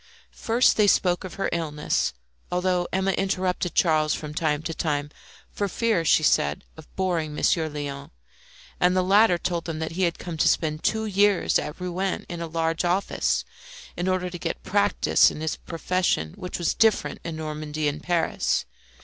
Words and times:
First 0.33 0.77
they 0.77 0.87
spoke 0.87 1.23
of 1.23 1.35
her 1.35 1.47
illness, 1.51 2.11
although 2.51 2.87
Emma 2.91 3.11
interrupted 3.11 3.75
Charles 3.75 4.15
from 4.15 4.33
time 4.33 4.63
to 4.63 4.73
time, 4.73 5.11
for 5.51 5.67
fear, 5.67 6.03
she 6.03 6.23
said, 6.23 6.63
of 6.75 6.87
boring 6.95 7.35
Monsieur 7.35 7.69
Léon; 7.69 8.09
and 8.79 8.97
the 8.97 9.03
latter 9.03 9.37
told 9.37 9.65
them 9.65 9.77
that 9.77 9.91
he 9.91 10.01
had 10.01 10.17
come 10.17 10.37
to 10.37 10.47
spend 10.47 10.83
two 10.83 11.05
years 11.05 11.59
at 11.59 11.79
Rouen 11.79 12.25
in 12.27 12.41
a 12.41 12.47
large 12.47 12.83
office, 12.83 13.45
in 13.95 14.07
order 14.07 14.31
to 14.31 14.39
get 14.39 14.63
practice 14.63 15.29
in 15.29 15.39
his 15.41 15.55
profession, 15.55 16.33
which 16.35 16.57
was 16.57 16.73
different 16.73 17.19
in 17.23 17.35
Normandy 17.35 17.87
and 17.87 18.01
Paris. 18.01 18.65